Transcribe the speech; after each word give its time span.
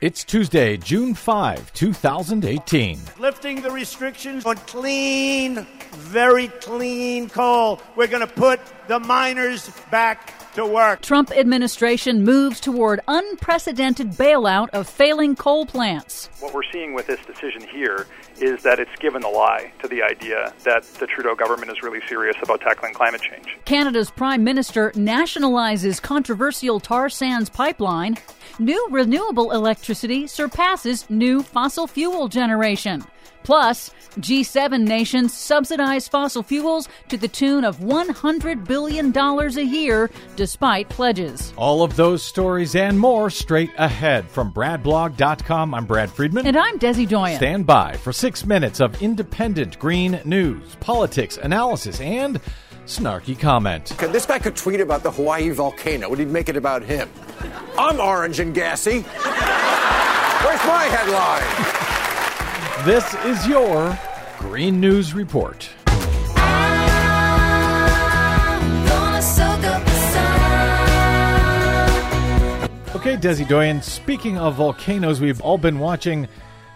It's 0.00 0.22
Tuesday, 0.22 0.76
June 0.76 1.12
5, 1.12 1.72
2018. 1.72 3.00
Lifting 3.18 3.62
the 3.62 3.70
restrictions 3.72 4.46
on 4.46 4.54
clean, 4.58 5.66
very 5.90 6.46
clean 6.46 7.28
coal. 7.28 7.82
We're 7.96 8.06
going 8.06 8.24
to 8.24 8.32
put 8.32 8.60
the 8.88 8.98
miners 9.00 9.70
back 9.90 10.34
to 10.54 10.64
work. 10.66 11.02
Trump 11.02 11.30
administration 11.30 12.24
moves 12.24 12.58
toward 12.58 13.00
unprecedented 13.06 14.12
bailout 14.12 14.70
of 14.70 14.88
failing 14.88 15.36
coal 15.36 15.66
plants. 15.66 16.30
What 16.40 16.54
we're 16.54 16.62
seeing 16.72 16.94
with 16.94 17.06
this 17.06 17.20
decision 17.26 17.68
here 17.68 18.06
is 18.40 18.62
that 18.62 18.80
it's 18.80 18.94
given 18.98 19.20
the 19.20 19.28
lie 19.28 19.72
to 19.80 19.88
the 19.88 20.02
idea 20.02 20.54
that 20.64 20.84
the 20.94 21.06
Trudeau 21.06 21.34
government 21.34 21.70
is 21.70 21.82
really 21.82 22.00
serious 22.08 22.36
about 22.42 22.62
tackling 22.62 22.94
climate 22.94 23.20
change. 23.20 23.58
Canada's 23.66 24.10
prime 24.10 24.42
minister 24.42 24.90
nationalizes 24.92 26.00
controversial 26.00 26.80
tar 26.80 27.10
sands 27.10 27.50
pipeline. 27.50 28.16
New 28.58 28.88
renewable 28.90 29.52
electricity 29.52 30.26
surpasses 30.26 31.08
new 31.10 31.42
fossil 31.42 31.86
fuel 31.86 32.28
generation. 32.28 33.04
Plus, 33.44 33.90
G7 34.18 34.86
nations 34.86 35.32
subsidize 35.32 36.08
fossil 36.08 36.42
fuels 36.42 36.88
to 37.08 37.16
the 37.16 37.28
tune 37.28 37.64
of 37.64 37.78
$100 37.78 38.66
billion 38.66 38.77
a 38.86 39.64
year, 39.64 40.10
despite 40.36 40.88
pledges. 40.88 41.52
All 41.56 41.82
of 41.82 41.96
those 41.96 42.22
stories 42.22 42.76
and 42.76 42.98
more 42.98 43.30
straight 43.30 43.70
ahead. 43.76 44.28
From 44.30 44.52
BradBlog.com, 44.52 45.74
I'm 45.74 45.86
Brad 45.86 46.10
Friedman. 46.10 46.46
And 46.46 46.56
I'm 46.56 46.78
Desi 46.78 47.08
Doyen. 47.08 47.36
Stand 47.36 47.66
by 47.66 47.96
for 47.96 48.12
six 48.12 48.44
minutes 48.46 48.80
of 48.80 49.02
independent 49.02 49.78
green 49.78 50.20
news, 50.24 50.76
politics, 50.80 51.36
analysis, 51.36 52.00
and 52.00 52.40
snarky 52.86 53.38
comment. 53.38 53.94
This 53.98 54.26
guy 54.26 54.38
could 54.38 54.56
tweet 54.56 54.80
about 54.80 55.02
the 55.02 55.10
Hawaii 55.10 55.50
volcano. 55.50 56.08
Would 56.08 56.18
he 56.18 56.24
make 56.24 56.48
it 56.48 56.56
about 56.56 56.82
him? 56.82 57.08
I'm 57.78 58.00
orange 58.00 58.40
and 58.40 58.54
gassy. 58.54 59.02
Where's 59.02 60.64
my 60.66 60.84
headline? 60.90 61.76
This 62.86 63.14
is 63.24 63.46
your 63.46 63.98
Green 64.38 64.80
News 64.80 65.12
Report. 65.14 65.68
Okay, 73.08 73.16
Desi 73.16 73.48
Doyen, 73.48 73.80
speaking 73.80 74.36
of 74.36 74.56
volcanoes, 74.56 75.18
we've 75.18 75.40
all 75.40 75.56
been 75.56 75.78
watching 75.78 76.28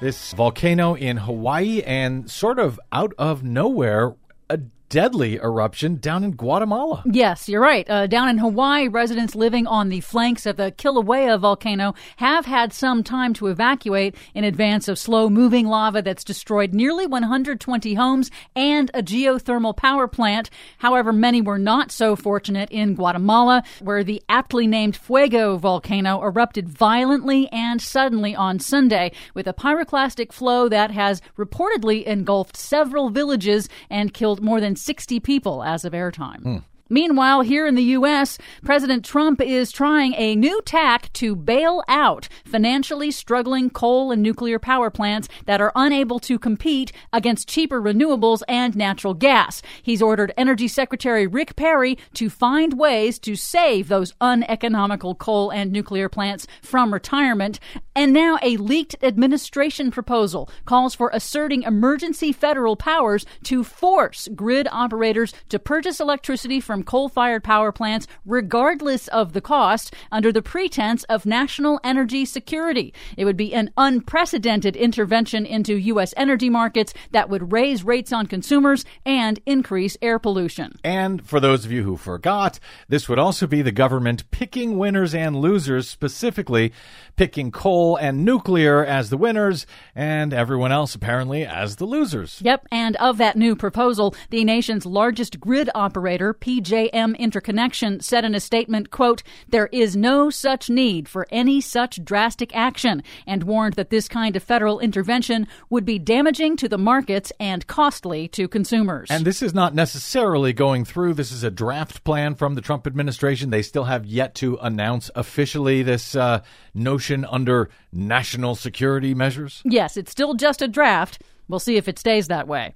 this 0.00 0.32
volcano 0.32 0.94
in 0.94 1.16
Hawaii 1.16 1.82
and 1.82 2.30
sort 2.30 2.60
of 2.60 2.78
out 2.92 3.12
of 3.18 3.42
nowhere, 3.42 4.14
a 4.48 4.60
deadly 4.90 5.36
eruption 5.36 5.96
down 5.96 6.24
in 6.24 6.32
Guatemala. 6.32 7.02
Yes, 7.06 7.48
you're 7.48 7.60
right. 7.62 7.88
Uh, 7.88 8.08
down 8.08 8.28
in 8.28 8.38
Hawaii, 8.38 8.88
residents 8.88 9.36
living 9.36 9.66
on 9.66 9.88
the 9.88 10.00
flanks 10.00 10.46
of 10.46 10.56
the 10.56 10.72
Kilauea 10.72 11.38
volcano 11.38 11.94
have 12.16 12.44
had 12.44 12.72
some 12.72 13.04
time 13.04 13.32
to 13.34 13.46
evacuate 13.46 14.16
in 14.34 14.42
advance 14.42 14.88
of 14.88 14.98
slow 14.98 15.30
moving 15.30 15.68
lava 15.68 16.02
that's 16.02 16.24
destroyed 16.24 16.74
nearly 16.74 17.06
120 17.06 17.94
homes 17.94 18.32
and 18.56 18.90
a 18.92 19.02
geothermal 19.02 19.76
power 19.76 20.08
plant. 20.08 20.50
However, 20.78 21.12
many 21.12 21.40
were 21.40 21.58
not 21.58 21.92
so 21.92 22.16
fortunate 22.16 22.68
in 22.70 22.96
Guatemala, 22.96 23.62
where 23.80 24.02
the 24.02 24.20
aptly 24.28 24.66
named 24.66 24.96
Fuego 24.96 25.56
volcano 25.56 26.20
erupted 26.20 26.68
violently 26.68 27.48
and 27.52 27.80
suddenly 27.80 28.34
on 28.34 28.58
Sunday 28.58 29.12
with 29.34 29.46
a 29.46 29.54
pyroclastic 29.54 30.32
flow 30.32 30.68
that 30.68 30.90
has 30.90 31.22
reportedly 31.38 32.02
engulfed 32.04 32.56
several 32.56 33.08
villages 33.10 33.68
and 33.88 34.12
killed 34.12 34.42
more 34.42 34.60
than 34.60 34.74
60 34.80 35.20
people 35.20 35.62
as 35.62 35.84
of 35.84 35.92
airtime. 35.92 36.42
Hmm. 36.42 36.56
Meanwhile, 36.92 37.42
here 37.42 37.68
in 37.68 37.76
the 37.76 37.94
U.S., 38.00 38.36
President 38.64 39.04
Trump 39.04 39.40
is 39.40 39.70
trying 39.70 40.12
a 40.14 40.34
new 40.34 40.60
tack 40.62 41.12
to 41.14 41.36
bail 41.36 41.84
out 41.86 42.28
financially 42.44 43.12
struggling 43.12 43.70
coal 43.70 44.10
and 44.10 44.20
nuclear 44.20 44.58
power 44.58 44.90
plants 44.90 45.28
that 45.46 45.60
are 45.60 45.70
unable 45.76 46.18
to 46.18 46.36
compete 46.36 46.90
against 47.12 47.48
cheaper 47.48 47.80
renewables 47.80 48.42
and 48.48 48.74
natural 48.74 49.14
gas. 49.14 49.62
He's 49.84 50.02
ordered 50.02 50.34
Energy 50.36 50.66
Secretary 50.66 51.28
Rick 51.28 51.54
Perry 51.54 51.96
to 52.14 52.28
find 52.28 52.76
ways 52.76 53.20
to 53.20 53.36
save 53.36 53.86
those 53.86 54.12
uneconomical 54.20 55.14
coal 55.14 55.50
and 55.50 55.70
nuclear 55.70 56.08
plants 56.08 56.48
from 56.60 56.92
retirement. 56.92 57.60
And 57.94 58.12
now 58.12 58.38
a 58.42 58.56
leaked 58.56 58.96
administration 59.00 59.92
proposal 59.92 60.50
calls 60.64 60.96
for 60.96 61.10
asserting 61.12 61.62
emergency 61.62 62.32
federal 62.32 62.74
powers 62.74 63.24
to 63.44 63.62
force 63.62 64.28
grid 64.34 64.66
operators 64.72 65.32
to 65.50 65.58
purchase 65.60 66.00
electricity 66.00 66.60
from 66.60 66.79
from 66.80 66.86
coal 66.86 67.10
fired 67.10 67.44
power 67.44 67.72
plants, 67.72 68.06
regardless 68.24 69.06
of 69.08 69.34
the 69.34 69.40
cost, 69.42 69.94
under 70.10 70.32
the 70.32 70.40
pretense 70.40 71.04
of 71.04 71.26
national 71.26 71.78
energy 71.84 72.24
security. 72.24 72.94
It 73.18 73.26
would 73.26 73.36
be 73.36 73.52
an 73.52 73.70
unprecedented 73.76 74.76
intervention 74.76 75.44
into 75.44 75.74
U.S. 75.74 76.14
energy 76.16 76.48
markets 76.48 76.94
that 77.10 77.28
would 77.28 77.52
raise 77.52 77.84
rates 77.84 78.14
on 78.14 78.26
consumers 78.26 78.86
and 79.04 79.38
increase 79.44 79.98
air 80.00 80.18
pollution. 80.18 80.78
And 80.82 81.26
for 81.26 81.38
those 81.38 81.66
of 81.66 81.72
you 81.72 81.82
who 81.82 81.98
forgot, 81.98 82.58
this 82.88 83.10
would 83.10 83.18
also 83.18 83.46
be 83.46 83.60
the 83.60 83.72
government 83.72 84.30
picking 84.30 84.78
winners 84.78 85.14
and 85.14 85.36
losers, 85.36 85.86
specifically 85.86 86.72
picking 87.16 87.50
coal 87.50 87.96
and 87.96 88.24
nuclear 88.24 88.82
as 88.82 89.10
the 89.10 89.18
winners 89.18 89.66
and 89.94 90.32
everyone 90.32 90.72
else 90.72 90.94
apparently 90.94 91.44
as 91.44 91.76
the 91.76 91.84
losers. 91.84 92.40
Yep, 92.42 92.68
and 92.72 92.96
of 92.96 93.18
that 93.18 93.36
new 93.36 93.54
proposal, 93.54 94.14
the 94.30 94.44
nation's 94.44 94.86
largest 94.86 95.38
grid 95.38 95.68
operator, 95.74 96.32
PG 96.32 96.69
JM 96.70 97.18
Interconnection 97.18 97.98
said 97.98 98.24
in 98.24 98.32
a 98.32 98.38
statement, 98.38 98.92
quote, 98.92 99.24
there 99.48 99.66
is 99.72 99.96
no 99.96 100.30
such 100.30 100.70
need 100.70 101.08
for 101.08 101.26
any 101.30 101.60
such 101.60 102.04
drastic 102.04 102.54
action 102.54 103.02
and 103.26 103.42
warned 103.42 103.74
that 103.74 103.90
this 103.90 104.08
kind 104.08 104.36
of 104.36 104.44
federal 104.44 104.78
intervention 104.78 105.48
would 105.68 105.84
be 105.84 105.98
damaging 105.98 106.56
to 106.56 106.68
the 106.68 106.78
markets 106.78 107.32
and 107.40 107.66
costly 107.66 108.28
to 108.28 108.46
consumers. 108.46 109.10
And 109.10 109.24
this 109.24 109.42
is 109.42 109.52
not 109.52 109.74
necessarily 109.74 110.52
going 110.52 110.84
through. 110.84 111.14
This 111.14 111.32
is 111.32 111.42
a 111.42 111.50
draft 111.50 112.04
plan 112.04 112.36
from 112.36 112.54
the 112.54 112.60
Trump 112.60 112.86
administration. 112.86 113.50
They 113.50 113.62
still 113.62 113.84
have 113.84 114.06
yet 114.06 114.36
to 114.36 114.56
announce 114.62 115.10
officially 115.16 115.82
this 115.82 116.14
uh, 116.14 116.42
notion 116.72 117.24
under 117.24 117.68
national 117.92 118.54
security 118.54 119.12
measures. 119.12 119.60
Yes, 119.64 119.96
it's 119.96 120.12
still 120.12 120.34
just 120.34 120.62
a 120.62 120.68
draft. 120.68 121.20
We'll 121.48 121.58
see 121.58 121.76
if 121.76 121.88
it 121.88 121.98
stays 121.98 122.28
that 122.28 122.46
way. 122.46 122.74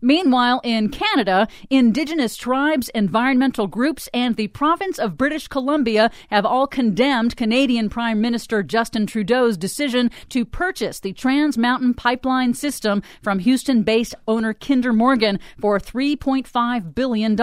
Meanwhile, 0.00 0.60
in 0.64 0.88
Canada, 0.88 1.48
Indigenous 1.70 2.36
tribes, 2.36 2.88
environmental 2.90 3.66
groups, 3.66 4.08
and 4.14 4.36
the 4.36 4.48
province 4.48 4.98
of 4.98 5.16
British 5.16 5.48
Columbia 5.48 6.10
have 6.30 6.46
all 6.46 6.66
condemned 6.66 7.36
Canadian 7.36 7.88
Prime 7.88 8.20
Minister 8.20 8.62
Justin 8.62 9.06
Trudeau's 9.06 9.56
decision 9.56 10.10
to 10.28 10.44
purchase 10.44 11.00
the 11.00 11.12
Trans 11.12 11.58
Mountain 11.58 11.94
Pipeline 11.94 12.54
system 12.54 13.02
from 13.22 13.40
Houston 13.40 13.82
based 13.82 14.14
owner 14.26 14.54
Kinder 14.54 14.92
Morgan 14.92 15.38
for 15.60 15.78
$3.5 15.78 16.94
billion. 16.94 17.36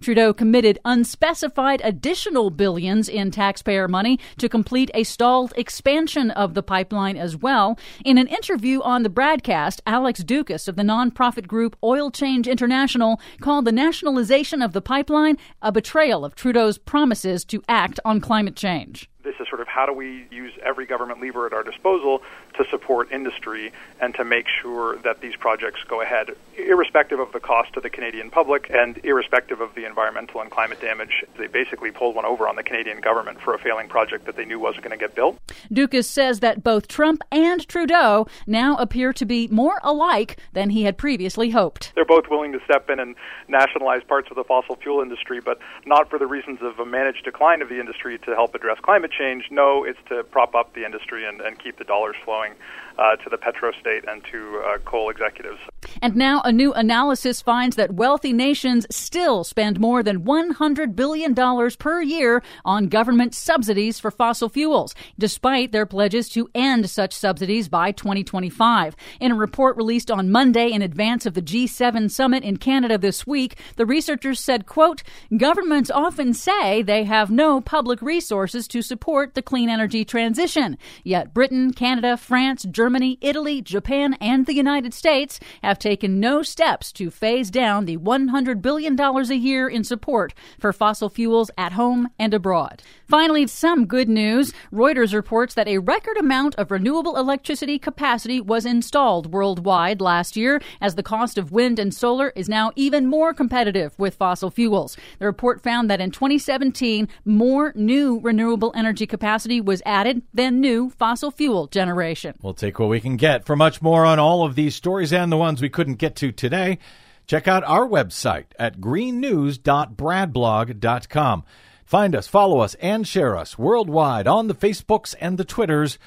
Trudeau 0.00 0.32
committed 0.32 0.78
unspecified 0.84 1.80
additional 1.84 2.50
billions 2.50 3.08
in 3.08 3.30
taxpayer 3.30 3.88
money 3.88 4.18
to 4.38 4.48
complete 4.48 4.90
a 4.94 5.04
stalled 5.04 5.52
expansion 5.56 6.30
of 6.30 6.54
the 6.54 6.62
pipeline 6.62 7.16
as 7.16 7.36
well. 7.36 7.78
In 8.04 8.18
an 8.18 8.26
interview 8.26 8.80
on 8.82 9.02
the 9.02 9.08
broadcast, 9.08 9.82
Alex 9.86 10.22
Doukas 10.22 10.68
of 10.68 10.76
the 10.76 10.82
nonprofit 10.82 11.46
group 11.46 11.57
group 11.58 11.76
Oil 11.82 12.08
Change 12.08 12.46
International 12.46 13.20
called 13.40 13.64
the 13.64 13.72
nationalization 13.72 14.62
of 14.62 14.72
the 14.72 14.80
pipeline 14.80 15.36
a 15.60 15.72
betrayal 15.72 16.24
of 16.24 16.36
Trudeau's 16.36 16.78
promises 16.78 17.44
to 17.46 17.64
act 17.68 17.98
on 18.04 18.20
climate 18.20 18.54
change 18.54 19.10
this 19.28 19.38
is 19.40 19.48
sort 19.48 19.60
of 19.60 19.68
how 19.68 19.84
do 19.84 19.92
we 19.92 20.26
use 20.30 20.54
every 20.64 20.86
government 20.86 21.20
lever 21.20 21.44
at 21.44 21.52
our 21.52 21.62
disposal 21.62 22.22
to 22.54 22.64
support 22.70 23.12
industry 23.12 23.72
and 24.00 24.14
to 24.14 24.24
make 24.24 24.46
sure 24.48 24.96
that 24.98 25.20
these 25.20 25.36
projects 25.36 25.80
go 25.86 26.00
ahead, 26.00 26.30
irrespective 26.56 27.20
of 27.20 27.30
the 27.32 27.40
cost 27.40 27.74
to 27.74 27.80
the 27.80 27.90
Canadian 27.90 28.30
public 28.30 28.70
and 28.70 28.98
irrespective 29.04 29.60
of 29.60 29.74
the 29.74 29.84
environmental 29.84 30.40
and 30.40 30.50
climate 30.50 30.80
damage. 30.80 31.24
They 31.36 31.46
basically 31.46 31.90
pulled 31.90 32.14
one 32.14 32.24
over 32.24 32.48
on 32.48 32.56
the 32.56 32.62
Canadian 32.62 33.00
government 33.00 33.38
for 33.42 33.52
a 33.52 33.58
failing 33.58 33.86
project 33.86 34.24
that 34.24 34.36
they 34.36 34.46
knew 34.46 34.58
wasn't 34.58 34.84
going 34.84 34.98
to 34.98 35.04
get 35.04 35.14
built. 35.14 35.38
Doukas 35.70 36.06
says 36.06 36.40
that 36.40 36.64
both 36.64 36.88
Trump 36.88 37.22
and 37.30 37.68
Trudeau 37.68 38.26
now 38.46 38.76
appear 38.76 39.12
to 39.12 39.26
be 39.26 39.46
more 39.48 39.78
alike 39.82 40.38
than 40.54 40.70
he 40.70 40.84
had 40.84 40.96
previously 40.96 41.50
hoped. 41.50 41.92
They're 41.94 42.06
both 42.06 42.30
willing 42.30 42.52
to 42.52 42.60
step 42.64 42.88
in 42.88 42.98
and 42.98 43.14
nationalize 43.46 44.02
parts 44.04 44.28
of 44.30 44.36
the 44.36 44.44
fossil 44.44 44.76
fuel 44.76 45.02
industry, 45.02 45.40
but 45.40 45.58
not 45.84 46.08
for 46.08 46.18
the 46.18 46.26
reasons 46.26 46.60
of 46.62 46.78
a 46.78 46.86
managed 46.86 47.24
decline 47.24 47.60
of 47.60 47.68
the 47.68 47.78
industry 47.78 48.18
to 48.20 48.34
help 48.34 48.54
address 48.54 48.78
climate 48.80 49.12
change. 49.18 49.44
No, 49.50 49.84
it's 49.84 49.98
to 50.08 50.22
prop 50.24 50.54
up 50.54 50.74
the 50.74 50.84
industry 50.84 51.26
and, 51.26 51.40
and 51.40 51.58
keep 51.58 51.78
the 51.78 51.84
dollars 51.84 52.16
flowing 52.24 52.54
uh, 52.98 53.16
to 53.16 53.30
the 53.30 53.36
petrostate 53.36 54.10
and 54.10 54.22
to 54.30 54.62
uh, 54.64 54.78
coal 54.78 55.08
executives. 55.10 55.58
And 56.02 56.16
now 56.16 56.40
a 56.44 56.52
new 56.52 56.72
analysis 56.72 57.40
finds 57.40 57.76
that 57.76 57.94
wealthy 57.94 58.32
nations 58.32 58.86
still 58.90 59.44
spend 59.44 59.78
more 59.78 60.02
than 60.02 60.24
$100 60.24 60.96
billion 60.96 61.34
per 61.78 62.02
year 62.02 62.42
on 62.64 62.88
government 62.88 63.34
subsidies 63.34 64.00
for 64.00 64.10
fossil 64.10 64.48
fuels, 64.48 64.94
despite 65.18 65.70
their 65.70 65.86
pledges 65.86 66.28
to 66.30 66.50
end 66.54 66.90
such 66.90 67.12
subsidies 67.12 67.68
by 67.68 67.92
2025. 67.92 68.96
In 69.20 69.32
a 69.32 69.36
report 69.36 69.76
released 69.76 70.10
on 70.10 70.30
Monday 70.30 70.70
in 70.70 70.82
advance 70.82 71.24
of 71.24 71.34
the 71.34 71.42
G7 71.42 72.10
summit 72.10 72.42
in 72.42 72.56
Canada 72.56 72.98
this 72.98 73.26
week, 73.26 73.58
the 73.76 73.86
researchers 73.86 74.40
said, 74.40 74.66
quote, 74.66 75.02
governments 75.36 75.90
often 75.90 76.34
say 76.34 76.82
they 76.82 77.04
have 77.04 77.30
no 77.30 77.60
public 77.60 78.02
resources 78.02 78.66
to 78.68 78.82
support 78.82 79.07
the 79.08 79.40
clean 79.40 79.70
energy 79.70 80.04
transition. 80.04 80.76
Yet 81.02 81.32
Britain, 81.32 81.72
Canada, 81.72 82.18
France, 82.18 82.66
Germany, 82.70 83.16
Italy, 83.22 83.62
Japan, 83.62 84.18
and 84.20 84.44
the 84.44 84.54
United 84.54 84.92
States 84.92 85.40
have 85.62 85.78
taken 85.78 86.20
no 86.20 86.42
steps 86.42 86.92
to 86.92 87.10
phase 87.10 87.50
down 87.50 87.86
the 87.86 87.96
$100 87.96 88.60
billion 88.60 89.00
a 89.00 89.34
year 89.34 89.66
in 89.66 89.82
support 89.82 90.34
for 90.58 90.74
fossil 90.74 91.08
fuels 91.08 91.50
at 91.56 91.72
home 91.72 92.08
and 92.18 92.34
abroad. 92.34 92.82
Finally, 93.06 93.46
some 93.46 93.86
good 93.86 94.10
news. 94.10 94.52
Reuters 94.70 95.14
reports 95.14 95.54
that 95.54 95.68
a 95.68 95.78
record 95.78 96.18
amount 96.18 96.54
of 96.56 96.70
renewable 96.70 97.16
electricity 97.16 97.78
capacity 97.78 98.42
was 98.42 98.66
installed 98.66 99.32
worldwide 99.32 100.02
last 100.02 100.36
year 100.36 100.60
as 100.82 100.96
the 100.96 101.02
cost 101.02 101.38
of 101.38 101.50
wind 101.50 101.78
and 101.78 101.94
solar 101.94 102.30
is 102.36 102.46
now 102.46 102.72
even 102.76 103.06
more 103.06 103.32
competitive 103.32 103.98
with 103.98 104.16
fossil 104.16 104.50
fuels. 104.50 104.98
The 105.18 105.24
report 105.24 105.62
found 105.62 105.88
that 105.88 106.02
in 106.02 106.10
2017, 106.10 107.08
more 107.24 107.72
new 107.74 108.20
renewable 108.20 108.72
energy 108.88 109.06
capacity 109.06 109.60
was 109.60 109.82
added 109.84 110.22
than 110.32 110.60
new 110.60 110.88
fossil 110.88 111.30
fuel 111.30 111.66
generation. 111.66 112.34
We'll 112.40 112.54
take 112.54 112.78
what 112.78 112.88
we 112.88 113.02
can 113.02 113.18
get. 113.18 113.44
For 113.44 113.54
much 113.54 113.82
more 113.82 114.06
on 114.06 114.18
all 114.18 114.46
of 114.46 114.54
these 114.54 114.74
stories 114.74 115.12
and 115.12 115.30
the 115.30 115.36
ones 115.36 115.60
we 115.60 115.68
couldn't 115.68 115.96
get 115.96 116.16
to 116.16 116.32
today, 116.32 116.78
check 117.26 117.46
out 117.46 117.62
our 117.64 117.86
website 117.86 118.46
at 118.58 118.80
greennews.bradblog.com. 118.80 121.44
Find 121.84 122.16
us, 122.16 122.26
follow 122.26 122.60
us, 122.60 122.74
and 122.76 123.06
share 123.06 123.36
us 123.36 123.58
worldwide 123.58 124.26
on 124.26 124.48
the 124.48 124.54
Facebooks 124.54 125.14
and 125.20 125.36
the 125.36 125.44
Twitters 125.44 125.98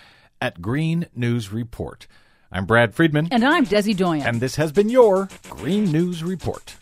at 0.41 0.59
Green 0.59 1.05
News 1.13 1.53
Report. 1.53 2.07
I'm 2.51 2.65
Brad 2.65 2.95
Friedman. 2.95 3.27
And 3.29 3.45
I'm 3.45 3.67
Desi 3.67 3.95
Doyen. 3.95 4.25
And 4.25 4.41
this 4.41 4.55
has 4.55 4.71
been 4.71 4.89
your 4.89 5.29
Green 5.51 5.91
News 5.91 6.23
Report. 6.23 6.77